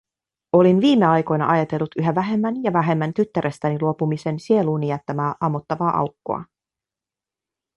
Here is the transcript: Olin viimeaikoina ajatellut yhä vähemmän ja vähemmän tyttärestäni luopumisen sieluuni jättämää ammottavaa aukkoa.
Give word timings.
Olin 0.53 0.81
viimeaikoina 0.81 1.49
ajatellut 1.49 1.91
yhä 1.97 2.15
vähemmän 2.15 2.63
ja 2.63 2.73
vähemmän 2.73 3.13
tyttärestäni 3.13 3.77
luopumisen 3.81 4.39
sieluuni 4.39 4.87
jättämää 4.87 5.35
ammottavaa 5.41 5.97
aukkoa. 5.97 6.43